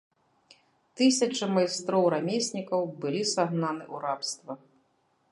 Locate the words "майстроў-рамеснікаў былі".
1.57-3.21